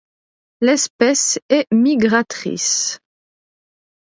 [0.61, 2.99] L'espèce est migratrice.